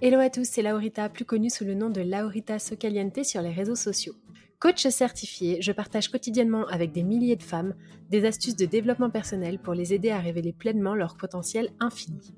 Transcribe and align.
Hello 0.00 0.20
à 0.20 0.30
tous, 0.30 0.44
c'est 0.44 0.62
Laurita, 0.62 1.08
plus 1.08 1.24
connue 1.24 1.50
sous 1.50 1.64
le 1.64 1.74
nom 1.74 1.90
de 1.90 2.00
Laurita 2.00 2.60
Socaliente 2.60 3.24
sur 3.24 3.42
les 3.42 3.50
réseaux 3.50 3.74
sociaux. 3.74 4.14
Coach 4.60 4.86
certifié, 4.86 5.60
je 5.60 5.72
partage 5.72 6.08
quotidiennement 6.08 6.68
avec 6.68 6.92
des 6.92 7.02
milliers 7.02 7.34
de 7.34 7.42
femmes 7.42 7.74
des 8.08 8.24
astuces 8.24 8.54
de 8.54 8.64
développement 8.64 9.10
personnel 9.10 9.58
pour 9.58 9.74
les 9.74 9.92
aider 9.92 10.10
à 10.10 10.20
révéler 10.20 10.52
pleinement 10.52 10.94
leur 10.94 11.16
potentiel 11.16 11.70
infini. 11.80 12.32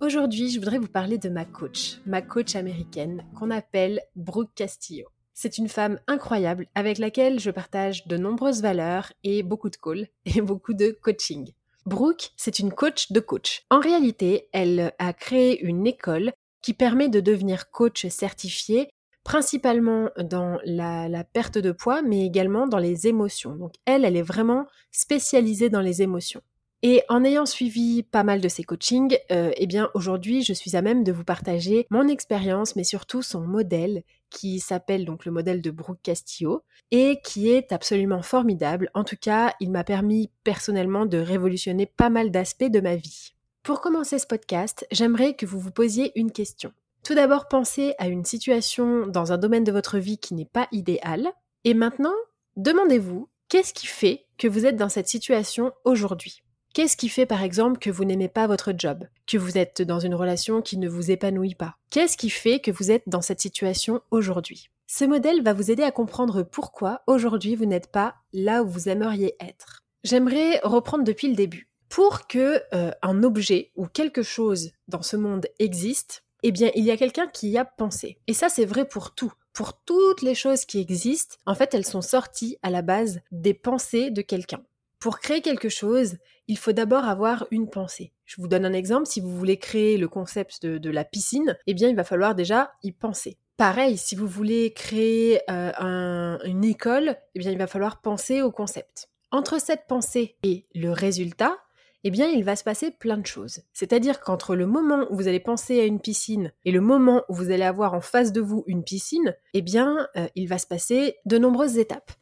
Aujourd'hui, 0.00 0.50
je 0.50 0.60
voudrais 0.60 0.78
vous 0.78 0.86
parler 0.86 1.18
de 1.18 1.28
ma 1.28 1.44
coach, 1.44 1.98
ma 2.06 2.22
coach 2.22 2.54
américaine, 2.54 3.24
qu'on 3.36 3.50
appelle 3.50 4.00
Brooke 4.14 4.54
Castillo. 4.54 5.08
C'est 5.34 5.58
une 5.58 5.68
femme 5.68 5.98
incroyable 6.06 6.68
avec 6.76 6.98
laquelle 6.98 7.40
je 7.40 7.50
partage 7.50 8.06
de 8.06 8.16
nombreuses 8.16 8.62
valeurs 8.62 9.12
et 9.24 9.42
beaucoup 9.42 9.68
de 9.68 9.76
calls 9.76 10.06
et 10.26 10.40
beaucoup 10.42 10.74
de 10.74 10.96
coaching. 11.02 11.50
Brooke, 11.86 12.30
c'est 12.36 12.60
une 12.60 12.70
coach 12.70 13.10
de 13.10 13.18
coach. 13.18 13.64
En 13.68 13.80
réalité, 13.80 14.48
elle 14.52 14.92
a 15.00 15.12
créé 15.12 15.60
une 15.64 15.84
école 15.84 16.32
qui 16.62 16.74
permet 16.74 17.08
de 17.08 17.20
devenir 17.20 17.70
coach 17.70 18.06
certifié 18.08 18.88
principalement 19.28 20.08
dans 20.18 20.58
la, 20.64 21.22
perte 21.22 21.58
de 21.58 21.70
poids, 21.70 22.00
mais 22.00 22.24
également 22.24 22.66
dans 22.66 22.78
les 22.78 23.06
émotions. 23.08 23.54
Donc 23.56 23.74
elle, 23.84 24.06
elle 24.06 24.16
est 24.16 24.22
vraiment 24.22 24.66
spécialisée 24.90 25.68
dans 25.68 25.82
les 25.82 26.00
émotions. 26.00 26.40
Et 26.82 27.02
en 27.10 27.24
ayant 27.24 27.44
suivi 27.44 28.04
pas 28.04 28.22
mal 28.22 28.40
de 28.40 28.48
ses 28.48 28.62
coachings, 28.62 29.18
euh, 29.30 29.50
eh 29.56 29.66
bien 29.66 29.90
aujourd'hui 29.92 30.42
je 30.44 30.54
suis 30.54 30.76
à 30.76 30.82
même 30.82 31.04
de 31.04 31.12
vous 31.12 31.24
partager 31.24 31.86
mon 31.90 32.08
expérience, 32.08 32.74
mais 32.74 32.84
surtout 32.84 33.20
son 33.20 33.40
modèle, 33.40 34.02
qui 34.30 34.60
s'appelle 34.60 35.04
donc 35.04 35.26
le 35.26 35.32
modèle 35.32 35.60
de 35.60 35.70
Brooke 35.70 36.00
Castillo, 36.02 36.62
et 36.90 37.20
qui 37.22 37.50
est 37.50 37.70
absolument 37.72 38.22
formidable. 38.22 38.90
En 38.94 39.04
tout 39.04 39.18
cas, 39.20 39.54
il 39.60 39.70
m'a 39.70 39.84
permis 39.84 40.30
personnellement 40.42 41.04
de 41.04 41.18
révolutionner 41.18 41.84
pas 41.84 42.08
mal 42.08 42.30
d'aspects 42.30 42.70
de 42.70 42.80
ma 42.80 42.96
vie. 42.96 43.34
Pour 43.62 43.80
commencer 43.80 44.18
ce 44.18 44.26
podcast, 44.26 44.86
j'aimerais 44.90 45.34
que 45.34 45.46
vous 45.46 45.60
vous 45.60 45.70
posiez 45.70 46.12
une 46.18 46.32
question. 46.32 46.72
Tout 47.04 47.14
d'abord, 47.14 47.48
pensez 47.48 47.94
à 47.98 48.08
une 48.08 48.24
situation 48.24 49.06
dans 49.06 49.32
un 49.32 49.38
domaine 49.38 49.64
de 49.64 49.72
votre 49.72 49.98
vie 49.98 50.18
qui 50.18 50.34
n'est 50.34 50.44
pas 50.44 50.68
idéal, 50.72 51.30
et 51.64 51.74
maintenant, 51.74 52.14
demandez-vous 52.56 53.28
qu'est-ce 53.48 53.74
qui 53.74 53.86
fait 53.86 54.26
que 54.38 54.48
vous 54.48 54.66
êtes 54.66 54.76
dans 54.76 54.88
cette 54.88 55.08
situation 55.08 55.72
aujourd'hui? 55.84 56.42
Qu'est-ce 56.74 56.96
qui 56.96 57.08
fait 57.08 57.26
par 57.26 57.42
exemple 57.42 57.78
que 57.78 57.90
vous 57.90 58.04
n'aimez 58.04 58.28
pas 58.28 58.46
votre 58.46 58.72
job, 58.76 59.04
que 59.26 59.38
vous 59.38 59.58
êtes 59.58 59.82
dans 59.82 60.00
une 60.00 60.14
relation 60.14 60.62
qui 60.62 60.78
ne 60.78 60.88
vous 60.88 61.10
épanouit 61.10 61.54
pas? 61.54 61.76
Qu'est-ce 61.90 62.16
qui 62.16 62.30
fait 62.30 62.60
que 62.60 62.70
vous 62.70 62.90
êtes 62.90 63.02
dans 63.06 63.22
cette 63.22 63.40
situation 63.40 64.00
aujourd'hui? 64.10 64.70
Ce 64.86 65.04
modèle 65.04 65.42
va 65.42 65.52
vous 65.52 65.70
aider 65.70 65.82
à 65.82 65.90
comprendre 65.90 66.42
pourquoi 66.42 67.02
aujourd'hui 67.06 67.56
vous 67.56 67.66
n'êtes 67.66 67.90
pas 67.90 68.14
là 68.32 68.62
où 68.62 68.68
vous 68.68 68.88
aimeriez 68.88 69.34
être. 69.40 69.82
J'aimerais 70.04 70.60
reprendre 70.62 71.04
depuis 71.04 71.28
le 71.28 71.34
début. 71.34 71.67
Pour 71.88 72.26
que 72.26 72.62
euh, 72.74 72.90
un 73.02 73.22
objet 73.22 73.70
ou 73.76 73.86
quelque 73.86 74.22
chose 74.22 74.72
dans 74.88 75.02
ce 75.02 75.16
monde 75.16 75.46
existe, 75.58 76.24
eh 76.42 76.52
bien, 76.52 76.70
il 76.74 76.84
y 76.84 76.90
a 76.90 76.96
quelqu'un 76.96 77.26
qui 77.26 77.48
y 77.48 77.58
a 77.58 77.64
pensé. 77.64 78.18
Et 78.26 78.34
ça, 78.34 78.48
c'est 78.48 78.64
vrai 78.64 78.86
pour 78.86 79.14
tout. 79.14 79.32
Pour 79.52 79.72
toutes 79.72 80.22
les 80.22 80.34
choses 80.34 80.64
qui 80.64 80.80
existent, 80.80 81.36
en 81.46 81.54
fait, 81.54 81.74
elles 81.74 81.86
sont 81.86 82.02
sorties 82.02 82.58
à 82.62 82.70
la 82.70 82.82
base 82.82 83.20
des 83.32 83.54
pensées 83.54 84.10
de 84.10 84.22
quelqu'un. 84.22 84.62
Pour 85.00 85.20
créer 85.20 85.40
quelque 85.42 85.68
chose, 85.68 86.16
il 86.48 86.58
faut 86.58 86.72
d'abord 86.72 87.04
avoir 87.04 87.46
une 87.50 87.68
pensée. 87.68 88.12
Je 88.24 88.40
vous 88.40 88.48
donne 88.48 88.64
un 88.64 88.72
exemple, 88.72 89.06
si 89.06 89.20
vous 89.20 89.36
voulez 89.36 89.56
créer 89.56 89.96
le 89.96 90.08
concept 90.08 90.64
de, 90.64 90.90
la 90.90 91.04
piscine, 91.04 91.56
eh 91.66 91.74
bien 91.74 91.88
il 91.88 91.96
va 91.96 92.04
falloir 92.04 92.34
déjà 92.34 92.72
y 92.82 92.92
penser. 92.92 93.36
Pareil, 93.56 93.96
si 93.96 94.16
vous 94.16 94.26
voulez 94.26 94.72
créer 94.72 95.40
euh, 95.50 96.38
une 96.44 96.64
école, 96.64 97.16
eh 97.34 97.38
bien 97.38 97.50
il 97.50 97.58
va 97.58 97.66
falloir 97.66 98.00
penser 98.00 98.42
au 98.42 98.50
concept. 98.50 99.08
Entre 99.30 99.60
cette 99.60 99.86
pensée 99.86 100.36
et 100.42 100.66
le 100.74 100.90
résultat, 100.90 101.56
eh 102.04 102.10
bien, 102.10 102.28
il 102.28 102.44
va 102.44 102.56
se 102.56 102.64
passer 102.64 102.90
plein 102.90 103.18
de 103.18 103.26
choses. 103.26 103.60
C'est-à-dire 103.72 104.20
qu'entre 104.20 104.54
le 104.54 104.66
moment 104.66 105.06
où 105.10 105.16
vous 105.16 105.28
allez 105.28 105.40
penser 105.40 105.80
à 105.80 105.84
une 105.84 106.00
piscine 106.00 106.52
et 106.64 106.72
le 106.72 106.80
moment 106.80 107.24
où 107.28 107.34
vous 107.34 107.50
allez 107.50 107.64
avoir 107.64 107.94
en 107.94 108.00
face 108.00 108.32
de 108.32 108.40
vous 108.40 108.64
une 108.66 108.84
piscine, 108.84 109.34
eh 109.54 109.62
bien, 109.62 110.08
euh, 110.16 110.28
il 110.34 110.48
va 110.48 110.58
se 110.58 110.66
passer 110.66 111.16
de 111.24 111.38
nombreuses 111.38 111.78
étapes. 111.78 112.12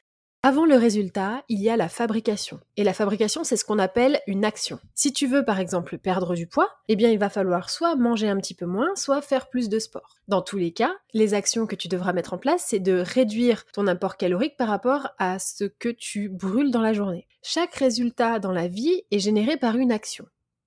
Avant 0.49 0.65
le 0.65 0.77
résultat, 0.77 1.43
il 1.49 1.61
y 1.61 1.71
a 1.71 1.77
la 1.77 1.89
fabrication. 1.89 2.61
Et 2.77 2.85
la 2.85 2.93
fabrication, 2.93 3.43
c'est 3.43 3.57
ce 3.57 3.65
qu'on 3.65 3.81
appelle 3.81 4.21
une 4.29 4.45
action. 4.45 4.79
Si 4.95 5.13
tu 5.13 5.27
veux 5.27 5.45
par 5.45 5.59
exemple 5.59 5.99
perdre 5.99 6.37
du 6.37 6.47
poids, 6.47 6.71
eh 6.87 6.95
bien 6.95 7.11
il 7.11 7.19
va 7.19 7.31
falloir 7.31 7.69
soit 7.69 7.97
manger 7.97 8.29
un 8.29 8.37
petit 8.37 8.55
peu 8.55 8.65
moins, 8.65 8.95
soit 8.95 9.23
faire 9.23 9.49
plus 9.49 9.69
de 9.69 9.81
sport. 9.81 10.15
Dans 10.29 10.43
tous 10.43 10.57
les 10.57 10.71
cas, 10.71 10.95
les 11.15 11.35
actions 11.35 11.67
que 11.67 11.75
tu 11.75 11.89
devras 11.89 12.13
mettre 12.13 12.33
en 12.33 12.39
place, 12.39 12.65
c'est 12.65 12.79
de 12.79 12.93
réduire 12.93 13.65
ton 13.73 13.89
apport 13.89 14.17
calorique 14.17 14.57
par 14.57 14.69
rapport 14.69 15.09
à 15.19 15.41
ce 15.41 15.65
que 15.65 15.89
tu 15.89 16.29
brûles 16.29 16.71
dans 16.71 16.81
la 16.81 16.93
journée. 16.93 17.27
Chaque 17.43 17.75
résultat 17.75 18.39
dans 18.39 18.53
la 18.53 18.69
vie 18.69 19.03
est 19.11 19.19
généré 19.19 19.57
par 19.57 19.75
une 19.77 19.91
action. 19.91 20.27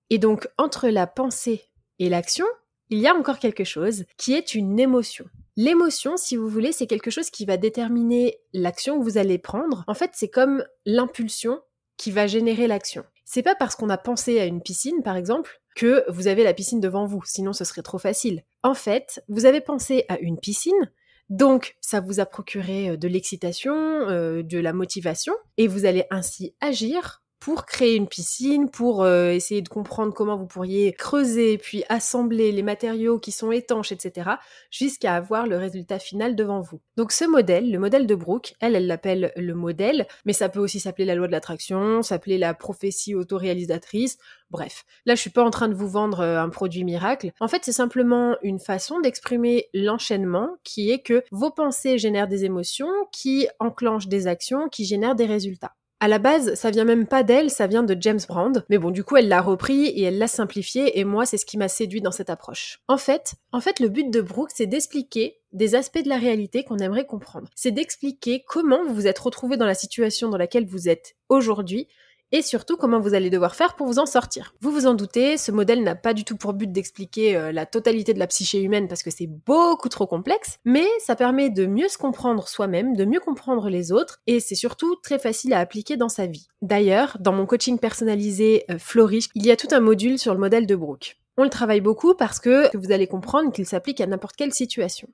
Et 0.09 0.17
donc 0.17 0.49
entre 0.57 0.89
la 0.89 1.07
pensée 1.07 1.63
et 1.99 2.09
l'action, 2.09 2.47
il 2.89 2.99
y 2.99 3.07
a 3.07 3.15
encore 3.15 3.39
quelque 3.39 3.63
chose 3.63 4.03
qui 4.17 4.33
est 4.33 4.55
une 4.55 4.77
émotion. 4.77 5.23
L'émotion, 5.61 6.15
si 6.15 6.37
vous 6.37 6.47
voulez, 6.47 6.71
c'est 6.71 6.87
quelque 6.87 7.11
chose 7.11 7.29
qui 7.29 7.43
va 7.43 7.57
déterminer 7.57 8.39
l'action 8.53 8.97
que 8.97 9.03
vous 9.03 9.17
allez 9.17 9.37
prendre. 9.37 9.83
En 9.87 9.93
fait, 9.93 10.11
c'est 10.13 10.29
comme 10.29 10.63
l'impulsion 10.85 11.59
qui 11.97 12.11
va 12.11 12.27
générer 12.27 12.65
l'action. 12.65 13.03
C'est 13.25 13.43
pas 13.43 13.55
parce 13.55 13.75
qu'on 13.75 13.89
a 13.89 13.97
pensé 13.97 14.39
à 14.39 14.45
une 14.45 14.61
piscine, 14.61 15.03
par 15.03 15.17
exemple, 15.17 15.59
que 15.75 16.05
vous 16.07 16.27
avez 16.27 16.45
la 16.45 16.53
piscine 16.53 16.79
devant 16.79 17.05
vous, 17.05 17.23
sinon 17.25 17.51
ce 17.51 17.65
serait 17.65 17.81
trop 17.81 17.97
facile. 17.97 18.45
En 18.63 18.73
fait, 18.73 19.21
vous 19.27 19.45
avez 19.45 19.59
pensé 19.59 20.05
à 20.07 20.17
une 20.19 20.39
piscine, 20.39 20.93
donc 21.27 21.75
ça 21.81 21.99
vous 21.99 22.21
a 22.21 22.25
procuré 22.25 22.91
euh, 22.91 22.95
de 22.95 23.09
l'excitation, 23.09 23.75
euh, 23.75 24.43
de 24.43 24.59
la 24.59 24.71
motivation, 24.71 25.33
et 25.57 25.67
vous 25.67 25.83
allez 25.83 26.05
ainsi 26.09 26.55
agir 26.61 27.21
pour 27.39 27.65
créer 27.65 27.95
une 27.95 28.07
piscine, 28.07 28.69
pour 28.69 29.03
euh, 29.03 29.31
essayer 29.31 29.61
de 29.61 29.69
comprendre 29.69 30.13
comment 30.13 30.35
vous 30.35 30.45
pourriez 30.45 30.91
creuser, 30.93 31.57
puis 31.57 31.83
assembler 31.87 32.51
les 32.51 32.63
matériaux 32.63 33.17
qui 33.17 33.31
sont 33.31 33.51
étanches, 33.51 33.91
etc., 33.91 34.31
jusqu'à 34.71 35.15
avoir 35.15 35.47
le 35.47 35.57
résultat 35.57 35.99
final 35.99 36.35
devant 36.35 36.61
vous. 36.61 36.81
Donc 36.97 37.11
ce 37.11 37.25
modèle, 37.25 37.71
le 37.71 37.79
modèle 37.79 38.07
de 38.07 38.15
Brooke, 38.15 38.55
elle, 38.59 38.75
elle 38.75 38.87
l'appelle 38.87 39.31
le 39.35 39.53
modèle, 39.53 40.07
mais 40.25 40.33
ça 40.33 40.49
peut 40.49 40.59
aussi 40.59 40.79
s'appeler 40.79 41.05
la 41.05 41.15
loi 41.15 41.27
de 41.27 41.31
l'attraction, 41.31 42.01
s'appeler 42.01 42.37
la 42.37 42.53
prophétie 42.53 43.15
autoréalisatrice, 43.15 44.17
bref. 44.49 44.83
Là, 45.05 45.15
je 45.15 45.21
suis 45.21 45.29
pas 45.29 45.43
en 45.43 45.49
train 45.49 45.69
de 45.69 45.75
vous 45.75 45.87
vendre 45.87 46.19
euh, 46.19 46.41
un 46.41 46.49
produit 46.49 46.83
miracle. 46.83 47.31
En 47.39 47.47
fait, 47.47 47.63
c'est 47.63 47.71
simplement 47.71 48.35
une 48.41 48.59
façon 48.59 48.99
d'exprimer 48.99 49.69
l'enchaînement 49.73 50.57
qui 50.63 50.91
est 50.91 50.99
que 50.99 51.23
vos 51.31 51.51
pensées 51.51 51.97
génèrent 51.97 52.27
des 52.27 52.45
émotions, 52.45 52.91
qui 53.11 53.47
enclenchent 53.59 54.07
des 54.07 54.27
actions, 54.27 54.67
qui 54.69 54.85
génèrent 54.85 55.15
des 55.15 55.25
résultats. 55.25 55.75
À 56.01 56.07
la 56.07 56.17
base, 56.17 56.53
ça 56.53 56.71
vient 56.71 56.85
même 56.85 57.07
pas 57.07 57.23
d'elle, 57.23 57.49
ça 57.49 57.67
vient 57.67 57.83
de 57.83 57.95
James 57.99 58.21
Brand. 58.25 58.63
Mais 58.69 58.77
bon, 58.77 58.89
du 58.89 59.03
coup, 59.03 59.17
elle 59.17 59.27
l'a 59.27 59.41
repris 59.41 59.87
et 59.87 60.03
elle 60.03 60.17
l'a 60.17 60.27
simplifié 60.27 60.97
et 60.97 61.03
moi, 61.03 61.25
c'est 61.25 61.37
ce 61.37 61.45
qui 61.45 61.57
m'a 61.57 61.67
séduit 61.67 61.99
dans 61.99 62.11
cette 62.11 62.29
approche. 62.29 62.79
En 62.87 62.97
fait, 62.97 63.33
en 63.51 63.59
fait, 63.59 63.81
le 63.81 63.89
but 63.89 64.09
de 64.09 64.21
Brooke, 64.21 64.51
c'est 64.55 64.65
d'expliquer 64.65 65.41
des 65.51 65.75
aspects 65.75 66.01
de 66.01 66.07
la 66.07 66.17
réalité 66.17 66.63
qu'on 66.63 66.77
aimerait 66.77 67.05
comprendre. 67.05 67.49
C'est 67.53 67.71
d'expliquer 67.71 68.45
comment 68.47 68.85
vous 68.85 68.93
vous 68.93 69.07
êtes 69.07 69.19
retrouvé 69.19 69.57
dans 69.57 69.65
la 69.65 69.73
situation 69.73 70.29
dans 70.29 70.37
laquelle 70.37 70.65
vous 70.65 70.87
êtes 70.87 71.15
aujourd'hui 71.27 71.89
et 72.31 72.41
surtout 72.41 72.77
comment 72.77 72.99
vous 72.99 73.13
allez 73.13 73.29
devoir 73.29 73.55
faire 73.55 73.75
pour 73.75 73.87
vous 73.87 73.99
en 73.99 74.05
sortir. 74.05 74.53
Vous 74.61 74.71
vous 74.71 74.87
en 74.87 74.93
doutez, 74.93 75.37
ce 75.37 75.51
modèle 75.51 75.83
n'a 75.83 75.95
pas 75.95 76.13
du 76.13 76.23
tout 76.23 76.37
pour 76.37 76.53
but 76.53 76.71
d'expliquer 76.71 77.35
euh, 77.35 77.51
la 77.51 77.65
totalité 77.65 78.13
de 78.13 78.19
la 78.19 78.27
psyché 78.27 78.61
humaine 78.61 78.87
parce 78.87 79.03
que 79.03 79.11
c'est 79.11 79.27
beaucoup 79.27 79.89
trop 79.89 80.07
complexe, 80.07 80.57
mais 80.65 80.87
ça 80.99 81.15
permet 81.15 81.49
de 81.49 81.65
mieux 81.65 81.87
se 81.87 81.97
comprendre 81.97 82.47
soi-même, 82.47 82.95
de 82.95 83.05
mieux 83.05 83.19
comprendre 83.19 83.69
les 83.69 83.91
autres, 83.91 84.21
et 84.27 84.39
c'est 84.39 84.55
surtout 84.55 84.95
très 84.95 85.19
facile 85.19 85.53
à 85.53 85.59
appliquer 85.59 85.97
dans 85.97 86.09
sa 86.09 86.27
vie. 86.27 86.47
D'ailleurs, 86.61 87.17
dans 87.19 87.33
mon 87.33 87.45
coaching 87.45 87.79
personnalisé 87.79 88.65
euh, 88.69 88.77
Flourish, 88.79 89.29
il 89.35 89.45
y 89.45 89.51
a 89.51 89.55
tout 89.55 89.69
un 89.71 89.79
module 89.79 90.19
sur 90.19 90.33
le 90.33 90.39
modèle 90.39 90.67
de 90.67 90.75
Brooke. 90.75 91.17
On 91.37 91.43
le 91.43 91.49
travaille 91.49 91.81
beaucoup 91.81 92.15
parce 92.15 92.39
que 92.39 92.75
vous 92.77 92.91
allez 92.91 93.07
comprendre 93.07 93.51
qu'il 93.51 93.65
s'applique 93.65 94.01
à 94.01 94.07
n'importe 94.07 94.35
quelle 94.35 94.53
situation. 94.53 95.07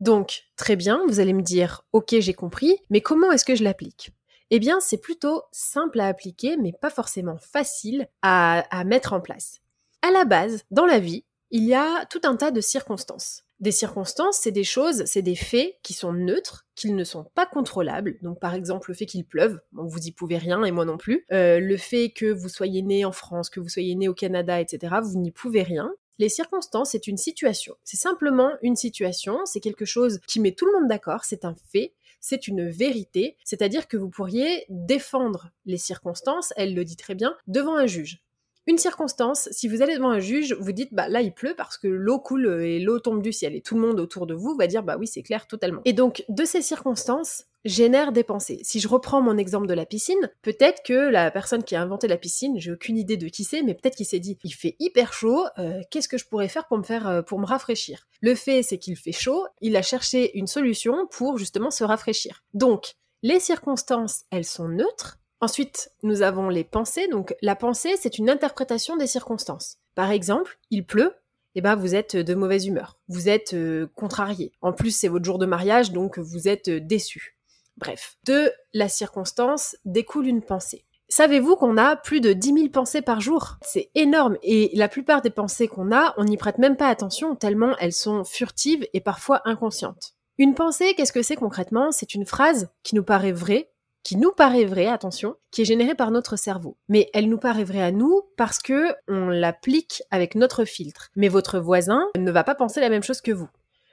Donc, 0.00 0.42
très 0.56 0.76
bien, 0.76 1.00
vous 1.06 1.20
allez 1.20 1.32
me 1.32 1.42
dire, 1.42 1.82
ok, 1.92 2.16
j'ai 2.18 2.34
compris, 2.34 2.76
mais 2.90 3.00
comment 3.00 3.30
est-ce 3.30 3.44
que 3.44 3.54
je 3.54 3.64
l'applique? 3.64 4.10
Eh 4.54 4.58
bien 4.58 4.80
c'est 4.80 4.98
plutôt 4.98 5.44
simple 5.50 5.98
à 5.98 6.06
appliquer, 6.06 6.58
mais 6.58 6.72
pas 6.72 6.90
forcément 6.90 7.38
facile 7.38 8.06
à, 8.20 8.84
mettre 8.84 9.14
en 9.14 9.20
place. 9.22 9.62
À 10.02 10.10
la 10.10 10.26
base, 10.26 10.64
dans 10.70 10.84
la 10.84 10.98
vie, 10.98 11.24
il 11.50 11.64
y 11.64 11.74
a 11.74 12.04
tout 12.04 12.20
un 12.24 12.36
tas 12.36 12.50
de 12.50 12.60
circonstances. 12.60 13.44
Des 13.60 13.70
circonstances, 13.70 14.36
c'est 14.42 14.50
des 14.50 14.64
choses, 14.64 15.04
c'est 15.06 15.22
des 15.22 15.36
faits 15.36 15.76
qui 15.82 15.94
sont 15.94 16.12
neutres, 16.12 16.66
qu'ils 16.74 16.96
ne 16.96 17.04
sont 17.04 17.24
pas 17.34 17.46
contrôlables. 17.46 18.18
Donc 18.20 18.40
par 18.40 18.52
exemple 18.52 18.90
le 18.90 18.94
fait 18.94 19.06
qu'il 19.06 19.24
pleuve, 19.24 19.58
vous 19.72 20.00
y 20.06 20.12
pouvez 20.12 20.36
rien 20.36 20.62
et 20.64 20.70
moi 20.70 20.84
non 20.84 20.98
plus. 20.98 21.24
Euh, 21.32 21.58
le 21.58 21.76
fait 21.78 22.10
que 22.10 22.26
vous 22.26 22.50
soyez 22.50 22.82
né 22.82 23.06
en 23.06 23.12
France, 23.12 23.48
que 23.48 23.60
vous 23.60 23.70
soyez 23.70 23.94
né 23.94 24.06
au 24.06 24.14
Canada, 24.14 24.60
etc. 24.60 24.96
Vous 25.02 25.18
n'y 25.18 25.30
pouvez 25.30 25.62
rien. 25.62 25.90
Les 26.18 26.28
circonstances, 26.28 26.90
c'est 26.90 27.06
une 27.06 27.16
situation. 27.16 27.74
C'est 27.84 27.96
simplement 27.96 28.50
une 28.60 28.76
situation, 28.76 29.40
c'est 29.46 29.60
quelque 29.60 29.86
chose 29.86 30.20
qui 30.26 30.40
met 30.40 30.52
tout 30.52 30.66
le 30.66 30.72
monde 30.72 30.88
d'accord, 30.88 31.24
c'est 31.24 31.46
un 31.46 31.56
fait, 31.72 31.94
c'est 32.22 32.48
une 32.48 32.70
vérité, 32.70 33.36
c'est-à-dire 33.44 33.88
que 33.88 33.98
vous 33.98 34.08
pourriez 34.08 34.64
défendre 34.70 35.50
les 35.66 35.76
circonstances, 35.76 36.54
elle 36.56 36.74
le 36.74 36.84
dit 36.84 36.96
très 36.96 37.14
bien, 37.14 37.36
devant 37.46 37.76
un 37.76 37.86
juge. 37.86 38.22
Une 38.68 38.78
circonstance, 38.78 39.48
si 39.50 39.66
vous 39.66 39.82
allez 39.82 39.96
devant 39.96 40.10
un 40.10 40.20
juge, 40.20 40.56
vous 40.60 40.70
dites 40.70 40.94
bah 40.94 41.08
là 41.08 41.20
il 41.20 41.32
pleut 41.32 41.54
parce 41.56 41.78
que 41.78 41.88
l'eau 41.88 42.20
coule 42.20 42.62
et 42.62 42.78
l'eau 42.78 43.00
tombe 43.00 43.20
du 43.20 43.32
ciel 43.32 43.56
et 43.56 43.60
tout 43.60 43.74
le 43.74 43.80
monde 43.80 43.98
autour 43.98 44.26
de 44.26 44.34
vous 44.34 44.54
va 44.56 44.68
dire 44.68 44.84
bah 44.84 44.96
oui 44.98 45.08
c'est 45.08 45.22
clair 45.22 45.48
totalement. 45.48 45.80
Et 45.84 45.92
donc 45.92 46.24
de 46.28 46.44
ces 46.44 46.62
circonstances 46.62 47.44
génère 47.64 48.12
des 48.12 48.24
pensées. 48.24 48.60
Si 48.62 48.80
je 48.80 48.88
reprends 48.88 49.20
mon 49.20 49.36
exemple 49.36 49.66
de 49.66 49.74
la 49.74 49.86
piscine, 49.86 50.30
peut-être 50.42 50.82
que 50.84 50.92
la 50.92 51.30
personne 51.30 51.64
qui 51.64 51.74
a 51.74 51.82
inventé 51.82 52.08
la 52.08 52.16
piscine, 52.16 52.58
j'ai 52.58 52.72
aucune 52.72 52.96
idée 52.96 53.16
de 53.16 53.28
qui 53.28 53.44
c'est, 53.44 53.62
mais 53.62 53.74
peut-être 53.74 53.96
qu'il 53.96 54.06
s'est 54.06 54.20
dit 54.20 54.38
il 54.44 54.52
fait 54.52 54.76
hyper 54.78 55.12
chaud, 55.12 55.44
euh, 55.58 55.80
qu'est-ce 55.90 56.08
que 56.08 56.18
je 56.18 56.26
pourrais 56.26 56.48
faire 56.48 56.66
pour 56.66 56.78
me 56.78 56.84
faire 56.84 57.08
euh, 57.08 57.22
pour 57.22 57.40
me 57.40 57.46
rafraîchir? 57.46 58.06
Le 58.20 58.34
fait 58.34 58.62
c'est 58.62 58.78
qu'il 58.78 58.96
fait 58.96 59.12
chaud, 59.12 59.46
il 59.60 59.76
a 59.76 59.82
cherché 59.82 60.36
une 60.38 60.46
solution 60.46 61.08
pour 61.10 61.38
justement 61.38 61.70
se 61.72 61.82
rafraîchir. 61.82 62.44
Donc 62.54 62.94
les 63.24 63.38
circonstances, 63.38 64.24
elles 64.30 64.44
sont 64.44 64.68
neutres, 64.68 65.18
Ensuite, 65.42 65.90
nous 66.04 66.22
avons 66.22 66.48
les 66.48 66.62
pensées. 66.62 67.08
Donc, 67.08 67.34
la 67.42 67.56
pensée, 67.56 67.96
c'est 68.00 68.16
une 68.16 68.30
interprétation 68.30 68.96
des 68.96 69.08
circonstances. 69.08 69.78
Par 69.96 70.12
exemple, 70.12 70.56
il 70.70 70.86
pleut, 70.86 71.16
et 71.54 71.58
eh 71.58 71.60
ben 71.60 71.74
vous 71.74 71.96
êtes 71.96 72.16
de 72.16 72.34
mauvaise 72.34 72.66
humeur, 72.66 72.98
vous 73.08 73.28
êtes 73.28 73.52
euh, 73.52 73.88
contrarié. 73.96 74.52
En 74.62 74.72
plus, 74.72 74.96
c'est 74.96 75.08
votre 75.08 75.24
jour 75.24 75.38
de 75.38 75.44
mariage, 75.44 75.90
donc 75.90 76.18
vous 76.18 76.46
êtes 76.46 76.68
euh, 76.68 76.80
déçu. 76.80 77.36
Bref, 77.76 78.16
de 78.24 78.52
la 78.72 78.88
circonstance 78.88 79.76
découle 79.84 80.28
une 80.28 80.42
pensée. 80.42 80.84
Savez-vous 81.08 81.56
qu'on 81.56 81.76
a 81.76 81.96
plus 81.96 82.20
de 82.20 82.32
10 82.32 82.54
000 82.54 82.68
pensées 82.68 83.02
par 83.02 83.20
jour? 83.20 83.58
C'est 83.62 83.90
énorme 83.96 84.38
et 84.42 84.70
la 84.74 84.88
plupart 84.88 85.22
des 85.22 85.30
pensées 85.30 85.66
qu'on 85.66 85.92
a, 85.92 86.14
on 86.16 86.24
n'y 86.24 86.36
prête 86.36 86.58
même 86.58 86.76
pas 86.76 86.88
attention 86.88 87.34
tellement 87.34 87.76
elles 87.80 87.92
sont 87.92 88.24
furtives 88.24 88.86
et 88.94 89.00
parfois 89.00 89.42
inconscientes. 89.44 90.14
Une 90.38 90.54
pensée, 90.54 90.94
qu'est-ce 90.94 91.12
que 91.12 91.22
c'est 91.22 91.36
concrètement? 91.36 91.92
C'est 91.92 92.14
une 92.14 92.24
phrase 92.24 92.70
qui 92.82 92.94
nous 92.94 93.04
paraît 93.04 93.32
vraie, 93.32 93.71
qui 94.02 94.16
nous 94.16 94.32
paraît 94.32 94.64
vraie, 94.64 94.86
attention, 94.86 95.36
qui 95.50 95.62
est 95.62 95.66
générée 95.66 95.94
par 95.94 96.10
notre 96.10 96.36
cerveau. 96.36 96.76
Mais 96.88 97.10
elle 97.14 97.28
nous 97.28 97.38
paraît 97.38 97.64
vraie 97.64 97.82
à 97.82 97.92
nous 97.92 98.22
parce 98.36 98.58
que 98.58 98.94
on 99.08 99.28
l'applique 99.28 100.02
avec 100.10 100.34
notre 100.34 100.64
filtre. 100.64 101.10
Mais 101.16 101.28
votre 101.28 101.58
voisin 101.58 102.02
ne 102.16 102.30
va 102.30 102.44
pas 102.44 102.54
penser 102.54 102.80
la 102.80 102.88
même 102.88 103.02
chose 103.02 103.20
que 103.20 103.32
vous. 103.32 103.48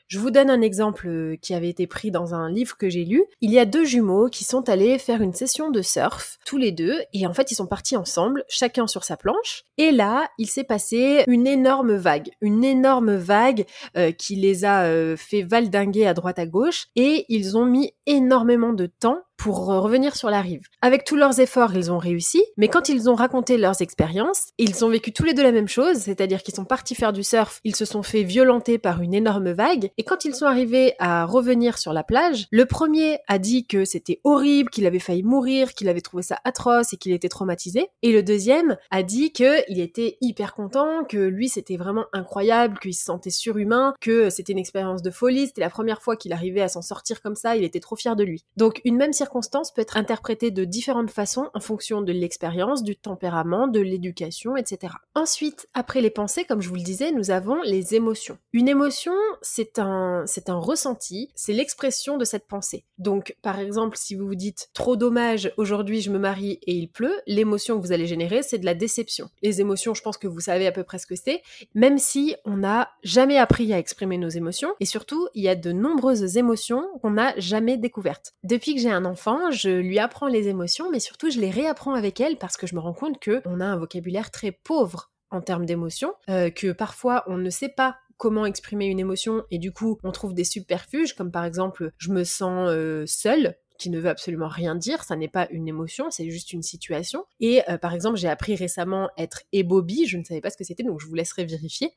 Je 0.10 0.18
vous 0.18 0.32
donne 0.32 0.50
un 0.50 0.62
exemple 0.62 1.08
euh, 1.08 1.36
qui 1.40 1.54
avait 1.54 1.70
été 1.70 1.86
pris 1.86 2.10
dans 2.10 2.34
un 2.34 2.52
livre 2.52 2.78
que 2.78 2.90
j'ai 2.90 3.06
lu. 3.06 3.24
Il 3.42 3.52
y 3.52 3.60
a 3.60 3.66
deux 3.66 3.86
jumeaux 3.86 4.28
qui 4.28 4.44
sont 4.44 4.68
allés 4.68 4.98
faire 4.98 5.22
une 5.22 5.36
session 5.36 5.70
de 5.70 5.84
surf, 5.84 6.40
tous 6.48 6.58
les 6.58 6.72
deux, 6.72 7.00
et 7.14 7.28
en 7.28 7.34
fait 7.36 7.52
ils 7.52 7.56
sont 7.56 7.68
partis 7.68 7.96
ensemble, 7.96 8.44
chacun 8.50 8.88
sur 8.88 9.04
sa 9.04 9.18
planche. 9.18 9.66
Et 9.78 9.92
là, 9.92 10.28
il 10.40 10.48
s'est 10.48 10.64
passé 10.64 11.24
une 11.28 11.46
énorme 11.46 11.94
vague, 11.94 12.32
une 12.42 12.64
énorme 12.64 13.18
vague 13.18 13.68
euh, 13.98 14.12
qui 14.12 14.36
les 14.36 14.66
a 14.66 14.86
euh, 14.86 15.16
fait 15.16 15.44
valdinguer 15.44 16.08
à 16.08 16.16
droite 16.16 16.40
à 16.40 16.48
gauche, 16.48 16.88
et 16.96 17.26
ils 17.30 17.56
ont 17.56 17.66
mis 17.66 17.94
énormément 18.08 18.74
de 18.74 18.88
temps 18.88 19.22
pour 19.40 19.66
revenir 19.66 20.18
sur 20.18 20.30
la 20.30 20.42
rive. 20.42 20.68
Avec 20.82 21.06
tous 21.06 21.16
leurs 21.16 21.40
efforts, 21.40 21.74
ils 21.74 21.92
ont 21.92 21.98
réussi, 21.98 22.44
mais 22.58 22.68
quand 22.68 22.90
ils 22.90 23.10
ont 23.10 23.16
raconté 23.16 23.58
leurs 23.58 23.82
expériences, 23.82 24.50
ils 24.58 24.84
ont 24.84 24.90
vécu 24.90 25.14
tous 25.14 25.24
les 25.24 25.34
deux 25.34 25.44
la 25.44 25.54
même 25.54 25.70
chose, 25.70 25.98
c'est-à-dire 25.98 26.44
qu'ils 26.44 26.54
sont 26.54 26.66
partis 26.66 26.94
faire 26.94 27.14
du 27.14 27.24
surf, 27.24 27.62
ils 27.64 27.76
se 27.76 27.86
sont 27.86 28.04
fait 28.04 28.24
violenter 28.24 28.78
par 28.78 29.02
une 29.02 29.14
énorme 29.14 29.52
vague, 29.52 29.92
et 29.98 30.04
quand 30.04 30.26
ils 30.26 30.36
sont 30.36 30.46
arrivés 30.46 30.94
à 31.00 31.24
revenir 31.24 31.78
sur 31.78 31.94
la 31.94 32.04
plage, 32.04 32.48
le 32.52 32.66
premier 32.66 33.20
a 33.30 33.40
dit 33.40 33.66
que 33.66 33.86
c'était 33.86 34.20
horrible, 34.26 34.70
qu'il 34.70 34.86
avait 34.86 35.00
failli 35.00 35.24
mourir, 35.24 35.74
qu'il 35.74 35.88
avait 35.88 36.02
trouvé 36.02 36.22
ça 36.22 36.40
atroce 36.44 36.92
et 36.92 36.98
qu'il 36.98 37.14
était 37.14 37.30
traumatisé, 37.30 37.88
et 38.02 38.12
le 38.12 38.24
deuxième 38.24 38.76
a 38.92 39.04
dit 39.04 39.32
qu'il 39.32 39.80
était 39.80 40.18
hyper 40.20 40.54
content, 40.54 41.06
que 41.06 41.18
lui 41.18 41.48
c'était 41.48 41.78
vraiment 41.78 42.06
incroyable, 42.12 42.78
qu'il 42.80 42.94
se 42.94 43.06
sentait 43.06 43.30
surhumain, 43.30 43.94
que 44.02 44.30
c'était 44.30 44.52
une 44.52 44.60
expérience 44.60 45.02
de 45.02 45.12
folie, 45.12 45.48
c'était 45.48 45.62
la 45.62 45.70
première 45.70 46.02
fois 46.02 46.18
qu'il 46.18 46.34
arrivait 46.34 46.62
à 46.62 46.68
s'en 46.68 46.82
sortir 46.82 47.22
comme 47.22 47.36
ça, 47.36 47.56
il 47.56 47.64
était 47.64 47.80
trop 47.80 47.96
fier 47.96 48.18
de 48.18 48.26
lui. 48.26 48.44
Donc 48.58 48.82
une 48.84 48.98
même 48.98 49.14
circonstance 49.14 49.29
peut 49.74 49.82
être 49.82 49.98
interprétée 49.98 50.52
de 50.52 50.66
différentes 50.66 51.12
façons 51.12 51.50
en 51.54 51.60
fonction 51.60 52.02
de 52.02 52.12
l'expérience, 52.12 52.84
du 52.84 52.96
tempérament, 52.96 53.68
de 53.68 53.80
l'éducation, 53.80 54.56
etc. 54.58 54.94
Ensuite, 55.16 55.68
après 55.74 56.02
les 56.02 56.10
pensées, 56.10 56.46
comme 56.46 56.62
je 56.62 56.70
vous 56.70 56.76
le 56.76 56.82
disais, 56.82 57.12
nous 57.12 57.32
avons 57.32 57.62
les 57.64 57.96
émotions. 57.96 58.38
Une 58.54 58.68
émotion, 58.68 59.14
c'est 59.42 59.80
un, 59.80 60.24
c'est 60.26 60.50
un 60.50 60.58
ressenti, 60.58 61.30
c'est 61.36 61.54
l'expression 61.54 62.18
de 62.18 62.26
cette 62.26 62.48
pensée. 62.48 62.86
Donc, 62.98 63.36
par 63.42 63.60
exemple, 63.60 63.98
si 63.98 64.16
vous 64.16 64.28
vous 64.28 64.36
dites 64.36 64.70
trop 64.74 64.96
dommage, 64.96 65.54
aujourd'hui 65.58 66.02
je 66.02 66.12
me 66.12 66.20
marie 66.20 66.60
et 66.64 66.74
il 66.74 66.90
pleut, 66.90 67.22
l'émotion 67.28 67.78
que 67.78 67.86
vous 67.86 67.92
allez 67.92 68.08
générer, 68.08 68.44
c'est 68.44 68.58
de 68.58 68.66
la 68.66 68.74
déception. 68.74 69.30
Les 69.42 69.62
émotions, 69.62 69.94
je 69.94 70.02
pense 70.02 70.18
que 70.18 70.28
vous 70.28 70.40
savez 70.40 70.68
à 70.68 70.72
peu 70.72 70.84
près 70.84 71.00
ce 71.00 71.08
que 71.08 71.16
c'est, 71.16 71.42
même 71.74 71.98
si 71.98 72.36
on 72.46 72.58
n'a 72.58 72.90
jamais 73.04 73.38
appris 73.38 73.74
à 73.74 73.80
exprimer 73.80 74.18
nos 74.18 74.30
émotions, 74.30 74.74
et 74.80 74.86
surtout, 74.86 75.28
il 75.34 75.44
y 75.44 75.50
a 75.50 75.56
de 75.56 75.72
nombreuses 75.72 76.38
émotions 76.38 76.86
qu'on 77.02 77.12
n'a 77.12 77.38
jamais 77.40 77.78
découvertes. 77.78 78.34
Depuis 78.44 78.76
que 78.76 78.82
j'ai 78.82 78.92
un 78.92 79.06
enfant, 79.06 79.19
je 79.52 79.70
lui 79.70 80.00
apprends 80.00 80.28
les 80.28 80.48
émotions, 80.48 80.90
mais 80.92 81.00
surtout 81.00 81.30
je 81.30 81.40
les 81.40 81.50
réapprends 81.50 81.94
avec 81.94 82.20
elle 82.20 82.38
parce 82.38 82.58
que 82.58 82.68
je 82.68 82.76
me 82.76 82.80
rends 82.80 82.94
compte 82.94 83.20
que 83.20 83.42
on 83.46 83.60
a 83.60 83.66
un 83.66 83.78
vocabulaire 83.78 84.32
très 84.32 84.52
pauvre 84.52 85.12
en 85.32 85.42
termes 85.42 85.66
d'émotions, 85.66 86.14
euh, 86.30 86.50
que 86.50 86.72
parfois 86.72 87.24
on 87.28 87.38
ne 87.38 87.50
sait 87.50 87.70
pas 87.70 87.98
comment 88.18 88.46
exprimer 88.46 88.86
une 88.86 89.00
émotion 89.00 89.44
et 89.52 89.60
du 89.60 89.72
coup 89.72 89.98
on 90.04 90.12
trouve 90.12 90.34
des 90.34 90.44
subterfuges 90.44 91.14
comme 91.14 91.32
par 91.32 91.46
exemple 91.46 91.92
je 91.98 92.12
me 92.12 92.24
sens 92.24 92.68
euh, 92.70 93.06
seule 93.06 93.56
qui 93.78 93.90
ne 93.90 94.00
veut 94.00 94.10
absolument 94.10 94.50
rien 94.50 94.76
dire, 94.76 95.04
ça 95.04 95.16
n'est 95.16 95.30
pas 95.30 95.48
une 95.52 95.68
émotion, 95.68 96.12
c'est 96.12 96.30
juste 96.30 96.52
une 96.52 96.62
situation. 96.62 97.24
Et 97.40 97.62
euh, 97.70 97.78
par 97.78 97.94
exemple, 97.94 98.18
j'ai 98.18 98.28
appris 98.28 98.56
récemment 98.56 99.10
être 99.18 99.44
ébobie, 99.54 100.06
je 100.06 100.18
ne 100.18 100.24
savais 100.26 100.42
pas 100.42 100.50
ce 100.50 100.58
que 100.58 100.66
c'était, 100.66 100.84
donc 100.84 101.00
je 101.00 101.08
vous 101.08 101.16
laisserai 101.16 101.46
vérifier. 101.46 101.94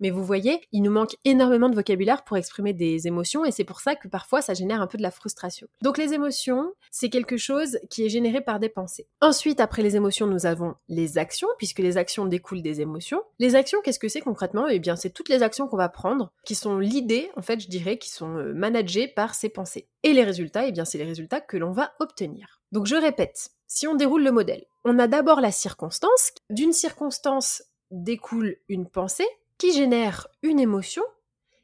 Mais 0.00 0.10
vous 0.10 0.24
voyez, 0.24 0.60
il 0.72 0.82
nous 0.82 0.90
manque 0.90 1.16
énormément 1.24 1.68
de 1.68 1.74
vocabulaire 1.74 2.24
pour 2.24 2.36
exprimer 2.36 2.72
des 2.72 3.06
émotions 3.06 3.44
et 3.44 3.52
c'est 3.52 3.64
pour 3.64 3.80
ça 3.80 3.94
que 3.94 4.08
parfois 4.08 4.42
ça 4.42 4.54
génère 4.54 4.80
un 4.80 4.86
peu 4.86 4.98
de 4.98 5.02
la 5.02 5.10
frustration. 5.10 5.66
Donc 5.82 5.98
les 5.98 6.12
émotions, 6.12 6.72
c'est 6.90 7.10
quelque 7.10 7.36
chose 7.36 7.78
qui 7.90 8.04
est 8.04 8.08
généré 8.08 8.40
par 8.40 8.60
des 8.60 8.68
pensées. 8.68 9.06
Ensuite, 9.20 9.60
après 9.60 9.82
les 9.82 9.96
émotions, 9.96 10.26
nous 10.26 10.46
avons 10.46 10.74
les 10.88 11.18
actions, 11.18 11.48
puisque 11.58 11.78
les 11.78 11.96
actions 11.96 12.26
découlent 12.26 12.62
des 12.62 12.80
émotions. 12.80 13.22
Les 13.38 13.54
actions, 13.54 13.80
qu'est-ce 13.82 13.98
que 13.98 14.08
c'est 14.08 14.20
concrètement? 14.20 14.68
Eh 14.68 14.78
bien, 14.78 14.96
c'est 14.96 15.10
toutes 15.10 15.28
les 15.28 15.42
actions 15.42 15.66
qu'on 15.66 15.76
va 15.76 15.88
prendre, 15.88 16.32
qui 16.44 16.54
sont 16.54 16.78
l'idée, 16.78 17.30
en 17.36 17.42
fait, 17.42 17.60
je 17.60 17.68
dirais, 17.68 17.98
qui 17.98 18.10
sont 18.10 18.36
euh, 18.36 18.52
managées 18.52 19.08
par 19.08 19.34
ces 19.34 19.48
pensées. 19.48 19.88
Et 20.02 20.12
les 20.12 20.24
résultats, 20.24 20.66
eh 20.66 20.72
bien, 20.72 20.84
c'est 20.84 20.98
les 20.98 21.04
résultats 21.04 21.40
que 21.40 21.56
l'on 21.56 21.72
va 21.72 21.94
obtenir. 22.00 22.60
Donc 22.72 22.86
je 22.86 22.96
répète, 22.96 23.50
si 23.66 23.86
on 23.86 23.94
déroule 23.94 24.24
le 24.24 24.32
modèle, 24.32 24.64
on 24.84 24.98
a 24.98 25.06
d'abord 25.06 25.40
la 25.40 25.52
circonstance. 25.52 26.32
D'une 26.50 26.72
circonstance 26.72 27.62
découle 27.90 28.56
une 28.68 28.88
pensée, 28.88 29.28
qui 29.58 29.72
génère 29.72 30.28
une 30.42 30.60
émotion 30.60 31.02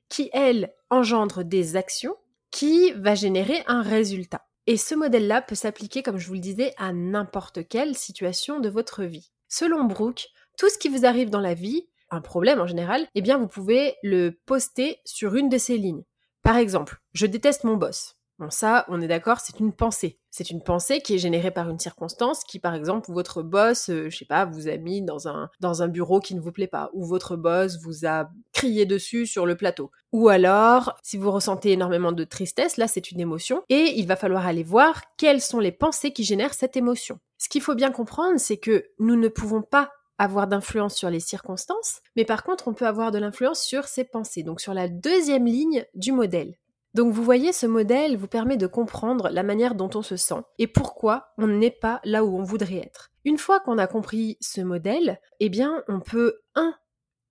qui, 0.09 0.31
elle, 0.33 0.75
engendre 0.91 1.45
des 1.45 1.77
actions 1.77 2.17
qui 2.51 2.93
va 2.93 3.15
générer 3.15 3.63
un 3.67 3.83
résultat. 3.83 4.47
Et 4.67 4.77
ce 4.77 4.95
modèle-là 4.95 5.43
peut 5.43 5.55
s'appliquer, 5.55 6.03
comme 6.03 6.19
je 6.19 6.27
vous 6.27 6.35
le 6.35 6.41
disais, 6.41 6.75
à 6.77 6.93
n'importe 6.93 7.67
quelle 7.69 7.97
situation 7.97 8.61
de 8.61 8.69
votre 8.69 9.05
vie. 9.05 9.31
Selon 9.49 9.85
Brooke, 9.85 10.29
tout 10.59 10.69
ce 10.69 10.79
qui 10.79 10.89
vous 10.89 11.07
arrive 11.07 11.31
dans 11.31 11.41
la 11.41 11.55
vie, 11.55 11.89
un 12.11 12.21
problème 12.21 12.61
en 12.61 12.67
général, 12.67 13.07
eh 13.15 13.23
bien 13.23 13.39
vous 13.39 13.49
pouvez 13.49 13.97
le 14.03 14.31
poster 14.47 15.01
sur 15.05 15.35
une 15.35 15.49
de 15.49 15.59
ces 15.59 15.79
lignes. 15.79 16.05
Par 16.43 16.57
exemple, 16.57 17.01
je 17.13 17.27
déteste 17.27 17.65
mon 17.65 17.77
boss. 17.77 18.17
Bon, 18.41 18.49
ça, 18.49 18.87
on 18.89 19.03
est 19.03 19.07
d'accord, 19.07 19.41
c'est 19.41 19.61
une 19.61 19.75
pensée. 19.75 20.19
C'est 20.31 20.51
une 20.51 20.63
pensée 20.63 21.03
qui 21.03 21.15
est 21.15 21.19
générée 21.19 21.51
par 21.51 21.69
une 21.69 21.79
circonstance 21.79 22.43
qui, 22.43 22.59
par 22.59 22.75
exemple, 22.75 23.13
votre 23.13 23.43
boss, 23.43 23.91
euh, 23.91 24.09
je 24.09 24.17
sais 24.17 24.25
pas, 24.25 24.47
vous 24.47 24.67
a 24.67 24.79
mis 24.79 25.03
dans 25.03 25.29
un, 25.29 25.89
bureau 25.89 26.21
qui 26.21 26.35
ne 26.35 26.41
vous 26.41 26.51
plaît 26.51 26.67
pas, 26.67 26.89
ou 26.95 27.05
votre 27.05 27.37
boss 27.37 27.79
vous 27.83 28.07
a 28.07 28.31
crié 28.55 28.87
dessus 28.87 29.27
sur 29.27 29.45
le 29.45 29.59
plateau. 29.59 29.91
Ou 30.13 30.31
alors, 30.31 30.97
si 31.03 31.19
vous 31.19 31.31
ressentez 31.31 31.73
énormément 31.73 32.13
de 32.13 32.25
tristesse, 32.25 32.79
là, 32.79 32.89
c'est 32.89 33.11
une 33.11 33.21
émotion, 33.21 33.63
et 33.69 33.93
il 33.99 34.07
va 34.07 34.17
falloir 34.17 34.47
aller 34.47 34.63
voir 34.63 35.03
quelles 35.19 35.43
sont 35.43 35.61
les 35.61 35.73
pensées 35.73 36.15
qui 36.15 36.25
génèrent 36.25 36.55
cette 36.55 36.79
émotion. 36.79 37.19
Ce 37.37 37.51
qu'il 37.51 37.61
faut 37.61 37.75
bien 37.75 37.91
comprendre, 37.91 38.41
c'est 38.41 38.57
que 38.57 38.87
nous 38.99 39.17
ne 39.17 39.29
pouvons 39.29 39.61
pas 39.61 39.93
avoir 40.17 40.47
d'influence 40.47 40.95
sur 40.95 41.11
les 41.11 41.21
circonstances, 41.21 42.01
mais 42.17 42.25
par 42.25 42.43
contre, 42.43 42.69
on 42.69 42.75
peut 42.75 42.87
avoir 42.87 43.11
de 43.11 43.19
l'influence 43.19 43.61
sur 43.61 43.85
ses 43.85 44.05
pensées, 44.05 44.45
donc 44.45 44.63
sur 44.63 44.73
la 44.73 44.89
deuxième 44.89 45.45
ligne 45.45 45.85
du 45.95 46.13
modèle. 46.13 46.57
Donc 46.95 47.13
vous 47.13 47.23
voyez, 47.23 47.53
ce 47.53 47.67
modèle 47.67 48.17
vous 48.17 48.27
permet 48.27 48.57
de 48.57 48.67
comprendre 48.67 49.29
la 49.29 49.43
manière 49.43 49.75
dont 49.75 49.91
on 49.95 50.03
se 50.03 50.17
sent 50.17 50.43
et 50.59 50.67
pourquoi 50.67 51.33
on 51.39 51.47
n'est 51.47 51.71
pas 51.71 52.01
là 52.05 52.25
où 52.25 52.37
on 52.37 52.43
voudrait 52.43 52.79
être. 52.79 53.11
Une 53.25 53.39
fois 53.39 53.61
qu'on 53.61 53.79
a 53.79 53.87
compris 53.87 54.37
ce 54.41 54.61
modèle, 54.61 55.21
eh 55.39 55.49
bien 55.49 55.85
on 55.89 56.01
peut, 56.01 56.41
un, 56.55 56.75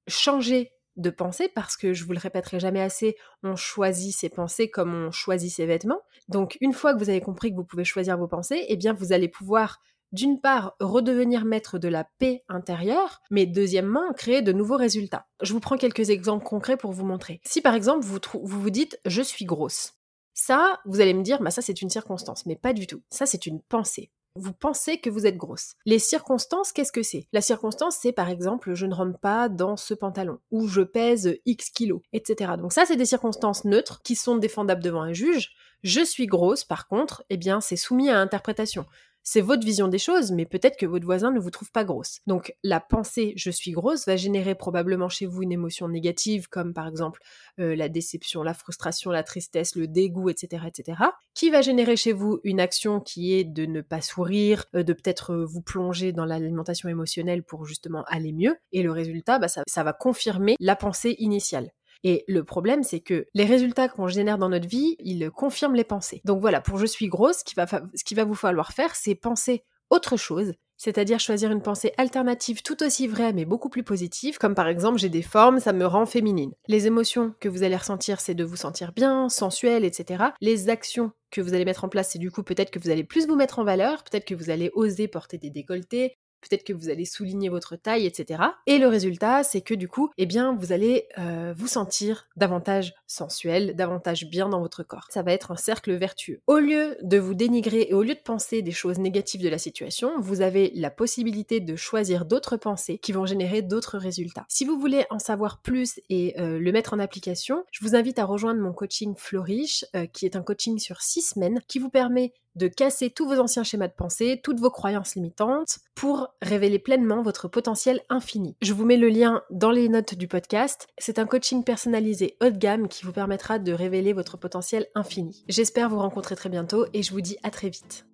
changer 0.08 0.72
de 0.96 1.10
pensée 1.10 1.50
parce 1.50 1.78
que 1.78 1.94
je 1.94 2.04
vous 2.04 2.14
le 2.14 2.20
répéterai 2.20 2.60
jamais 2.60 2.82
assez, 2.82 3.16
on 3.44 3.56
choisit 3.56 4.16
ses 4.16 4.30
pensées 4.30 4.70
comme 4.70 4.94
on 4.94 5.12
choisit 5.12 5.52
ses 5.52 5.66
vêtements. 5.66 6.02
Donc 6.28 6.58
une 6.62 6.74
fois 6.74 6.94
que 6.94 7.00
vous 7.00 7.10
avez 7.10 7.22
compris 7.22 7.52
que 7.52 7.56
vous 7.56 7.66
pouvez 7.66 7.86
choisir 7.86 8.18
vos 8.18 8.28
pensées, 8.28 8.66
eh 8.68 8.76
bien 8.76 8.94
vous 8.94 9.14
allez 9.14 9.30
pouvoir 9.30 9.80
d'une 10.12 10.40
part, 10.40 10.76
redevenir 10.80 11.46
maître 11.46 11.78
de 11.78 11.88
la 11.88 12.04
paix 12.18 12.44
intérieure, 12.50 13.22
mais 13.30 13.46
deuxièmement, 13.46 14.14
créer 14.14 14.42
de 14.42 14.52
nouveaux 14.52 14.78
résultats. 14.78 15.28
Je 15.42 15.54
vous 15.54 15.60
prends 15.60 15.78
quelques 15.78 16.10
exemples 16.10 16.46
concrets 16.46 16.78
pour 16.78 16.92
vous 16.92 17.06
montrer. 17.06 17.42
Si 17.46 17.62
par 17.62 17.76
exemple, 17.76 18.06
vous 18.06 18.20
vous, 18.44 18.70
dites 18.70 19.00
je 19.06 19.22
suis 19.22 19.46
grosse, 19.46 19.94
ça, 20.34 20.80
vous 20.86 21.02
allez 21.02 21.14
me 21.14 21.24
dire, 21.24 21.42
bah 21.42 21.52
ça 21.52 21.62
c'est 21.62 21.82
une 21.82 21.90
circonstance, 21.90 22.46
mais 22.46 22.56
pas 22.56 22.74
du 22.74 22.88
tout. 22.88 23.02
Ça 23.10 23.26
c'est 23.26 23.46
une 23.46 23.62
pensée. 23.62 24.12
Vous 24.36 24.54
pensez 24.54 25.00
que 25.00 25.10
vous 25.10 25.26
êtes 25.26 25.38
grosse. 25.38 25.74
Les 25.86 26.00
circonstances, 26.00 26.72
qu'est-ce 26.72 26.92
que 26.92 27.04
c'est? 27.04 27.28
La 27.34 27.42
circonstance, 27.42 27.98
c'est 28.00 28.12
par 28.12 28.30
exemple, 28.30 28.74
je 28.74 28.86
ne 28.86 28.94
rentre 28.94 29.20
pas 29.20 29.50
dans 29.50 29.76
ce 29.76 29.94
pantalon, 29.94 30.40
ou 30.52 30.68
je 30.68 30.82
pèse 30.82 31.36
X 31.46 31.72
kilos, 31.72 32.02
etc. 32.14 32.54
Donc 32.58 32.72
ça, 32.72 32.86
c'est 32.86 32.96
des 32.96 33.06
circonstances 33.06 33.66
neutres 33.66 34.02
qui 34.04 34.16
sont 34.16 34.38
défendables 34.38 34.84
devant 34.84 35.02
un 35.02 35.14
juge. 35.14 35.52
Je 35.84 36.04
suis 36.04 36.28
grosse, 36.28 36.64
par 36.64 36.88
contre, 36.88 37.24
eh 37.30 37.38
bien, 37.38 37.62
c'est 37.62 37.76
soumis 37.76 38.10
à 38.10 38.20
interprétation 38.20 38.86
c'est 39.24 39.42
votre 39.42 39.64
vision 39.64 39.88
des 39.88 40.00
choses, 40.00 40.32
mais 40.32 40.46
peut-être 40.46 40.78
que 40.78 40.88
votre 40.88 41.06
voisin 41.06 41.32
ne 41.32 41.40
vous 41.40 41.52
trouve 41.52 41.72
pas 41.72 41.84
grosse. 41.84 42.20
Donc 42.26 42.56
la 42.64 42.80
pensée 42.80 43.34
je 43.36 43.52
suis 43.52 43.72
grosse 43.72 44.08
va 44.08 44.16
générer 44.16 44.56
probablement 44.56 45.10
chez 45.10 45.28
vous 45.28 45.44
une 45.44 45.52
émotion 45.52 45.88
négative, 45.88 46.50
comme 46.50 46.74
par 46.74 46.88
exemple 46.88 47.22
euh, 47.60 47.76
la 47.76 47.90
déception, 47.90 48.42
la 48.42 48.56
frustration, 48.56 49.12
la 49.12 49.24
tristesse, 49.24 49.76
le 49.76 49.88
dégoût, 49.88 50.30
etc., 50.30 50.64
etc., 50.68 51.04
qui 51.36 51.52
va 51.52 51.62
générer 51.62 51.96
chez 51.96 52.12
vous 52.12 52.40
une 52.44 52.60
action 52.60 53.00
qui 53.00 53.34
est 53.34 53.44
de 53.44 53.68
ne 53.68 53.82
pas 53.82 54.02
sourire, 54.02 54.66
euh, 54.76 54.82
de 54.82 54.94
peut-être 54.94 55.34
euh, 55.34 55.46
vous 55.46 55.62
plonger 55.62 56.12
dans 56.12 56.26
l'alimentation 56.26 56.90
émotionnelle 56.90 57.44
pour 57.44 57.66
justement 57.66 58.04
aller 58.08 58.34
mieux. 58.34 58.56
Et 58.72 58.82
le 58.82 58.92
résultat, 58.92 59.38
bah, 59.38 59.48
ça 59.48 59.84
va 59.84 59.94
confirmer 59.94 60.56
la 60.60 60.76
pensée 60.76 61.16
initiale. 61.20 61.72
Et 62.04 62.24
le 62.28 62.44
problème, 62.44 62.84
c'est 62.84 63.02
que 63.02 63.28
les 63.34 63.46
résultats 63.46 63.90
qu'on 63.90 64.08
génère 64.08 64.38
dans 64.38 64.50
notre 64.50 64.68
vie, 64.68 64.96
ils 65.00 65.30
confirment 65.32 65.76
les 65.76 65.84
pensées. 65.84 66.22
Donc 66.26 66.42
voilà, 66.42 66.62
pour 66.62 66.78
je 66.78 66.86
suis 66.86 67.08
grosse, 67.08 67.40
ce 67.40 67.44
qui 67.44 67.56
va, 67.56 67.66
qui 67.66 68.16
va 68.16 68.24
vous 68.24 68.36
falloir 68.36 68.72
faire, 68.72 68.96
c'est 68.96 69.16
penser 69.16 69.64
autre 69.90 70.18
chose, 70.18 70.54
c'est-à-dire 70.78 71.20
choisir 71.20 71.52
une 71.52 71.62
pensée 71.62 71.94
alternative 71.98 72.62
tout 72.62 72.84
aussi 72.84 73.08
vraie 73.08 73.34
mais 73.34 73.46
beaucoup 73.46 73.70
plus 73.70 73.84
positive, 73.84 74.38
comme 74.38 74.56
par 74.56 74.68
exemple 74.68 74.98
j'ai 74.98 75.10
des 75.10 75.22
formes, 75.22 75.60
ça 75.60 75.74
me 75.74 75.86
rend 75.86 76.06
féminine. 76.06 76.54
Les 76.68 76.88
émotions 76.88 77.34
que 77.40 77.50
vous 77.50 77.64
allez 77.64 77.76
ressentir, 77.76 78.22
c'est 78.22 78.36
de 78.36 78.44
vous 78.44 78.56
sentir 78.56 78.94
bien, 78.94 79.30
sensuelle, 79.30 79.84
etc. 79.84 80.26
Les 80.42 80.70
actions 80.70 81.12
que 81.32 81.42
vous 81.42 81.54
allez 81.54 81.66
mettre 81.66 81.84
en 81.84 81.90
place, 81.90 82.12
c'est 82.12 82.20
du 82.20 82.32
coup 82.32 82.44
peut-être 82.44 82.72
que 82.72 82.80
vous 82.80 82.90
allez 82.90 83.04
plus 83.04 83.28
vous 83.28 83.36
mettre 83.36 83.60
en 83.60 83.64
valeur, 83.64 84.04
peut-être 84.04 84.26
que 84.26 84.36
vous 84.36 84.50
allez 84.50 84.72
oser 84.74 85.08
porter 85.08 85.38
des 85.38 85.50
décolletés, 85.50 86.16
peut-être 86.42 86.64
que 86.64 86.74
vous 86.74 86.90
allez 86.90 87.06
souligner 87.06 87.50
votre 87.50 87.76
taille, 87.76 88.06
etc. 88.06 88.44
Et 88.66 88.78
le 88.78 88.88
résultat, 88.88 89.44
c'est 89.44 89.62
que 89.62 89.74
du 89.74 89.88
coup, 89.88 90.10
eh 90.18 90.26
bien, 90.26 90.56
vous 90.56 90.72
allez 90.72 91.08
euh, 91.18 91.54
vous 91.56 91.68
sentir 91.68 92.28
davantage 92.36 92.94
sensuel, 93.08 93.76
davantage 93.76 94.30
bien 94.30 94.50
dans 94.50 94.60
votre 94.60 94.84
corps. 94.84 95.08
Ça 95.10 95.22
va 95.22 95.34
être 95.34 95.52
un 95.52 95.58
cercle 95.58 95.94
vertueux. 95.94 96.42
Au 96.48 96.60
lieu 96.60 96.98
de 97.02 97.18
vous 97.18 97.34
dénigrer 97.34 97.88
et 97.90 97.94
au 97.94 98.04
lieu 98.04 98.16
de 98.16 98.20
penser 98.20 98.62
des 98.62 98.72
choses 98.72 99.00
négatives 99.00 99.42
de 99.42 99.50
la 99.50 99.58
situation, 99.58 100.20
vous 100.20 100.42
avez 100.42 100.72
la 100.76 100.90
possibilité 100.90 101.60
de 101.60 101.76
choisir 101.76 102.26
d'autres 102.26 102.58
pensées 102.58 102.98
qui 102.98 103.12
vont 103.12 103.26
générer 103.26 103.62
d'autres 103.62 103.98
résultats. 103.98 104.46
Si 104.50 104.66
vous 104.66 104.80
voulez 104.80 105.06
en 105.10 105.20
savoir 105.20 105.62
plus 105.62 106.00
et 106.10 106.40
euh, 106.40 106.60
le 106.60 106.72
mettre 106.72 106.94
en 106.94 107.00
application, 107.00 107.64
je 107.72 107.84
vous 107.84 107.96
invite 107.96 108.20
à 108.20 108.26
rejoindre 108.26 108.62
mon 108.62 108.74
coaching 108.74 109.14
Flourish, 109.18 109.86
euh, 109.96 110.06
qui 110.06 110.26
est 110.26 110.36
un 110.36 110.42
coaching 110.42 110.80
sur 110.80 111.02
six 111.02 111.22
semaines, 111.22 111.62
qui 111.68 111.80
vous 111.80 111.90
permet 111.90 112.34
de 112.56 112.68
casser 112.68 113.10
tous 113.10 113.28
vos 113.28 113.40
anciens 113.40 113.64
schémas 113.64 113.88
de 113.88 113.94
pensée, 113.94 114.40
toutes 114.44 114.60
vos 114.60 114.72
croyances 114.72 115.16
limitantes, 115.16 115.80
pour 115.96 116.30
révéler 116.42 116.80
pleinement 116.80 117.22
votre 117.22 117.48
potentiel 117.48 118.02
infini. 118.10 118.56
Je 118.62 118.74
vous 118.74 118.86
mets 118.86 118.98
le 118.98 119.10
lien 119.10 119.42
dans 119.50 119.72
les 119.72 119.90
notes 119.90 120.16
du 120.16 120.28
podcast. 120.28 120.88
C'est 120.98 121.20
un 121.20 121.26
coaching 121.26 121.64
personnalisé 121.64 122.38
haut 122.42 122.50
de 122.50 122.58
gamme 122.58 122.88
qui 122.88 123.06
vous 123.06 123.12
permettra 123.12 123.60
de 123.60 123.72
révéler 123.74 124.14
votre 124.14 124.38
potentiel 124.38 124.88
infini. 124.96 125.44
J'espère 125.48 125.90
vous 125.90 126.00
rencontrer 126.00 126.36
très 126.36 126.50
bientôt 126.50 126.86
et 126.94 127.04
je 127.04 127.12
vous 127.12 127.22
dis 127.22 127.38
à 127.44 127.52
très 127.52 127.70
vite. 127.70 128.06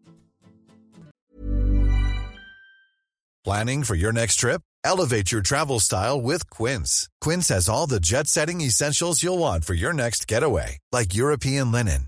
Planning 3.44 3.84
for 3.84 3.96
your 3.96 4.12
next 4.12 4.40
trip? 4.40 4.62
Elevate 4.84 5.32
your 5.32 5.44
travel 5.44 5.80
style 5.80 6.20
with 6.20 6.50
Quince. 6.50 7.10
Quince 7.22 7.50
has 7.50 7.70
all 7.70 7.86
the 7.88 8.00
jet-setting 8.00 8.62
essentials 8.62 9.22
you'll 9.22 9.38
want 9.38 9.64
for 9.64 9.76
your 9.76 9.94
next 9.94 10.28
getaway, 10.28 10.80
like 10.92 11.14
European 11.14 11.72
linen 11.72 12.08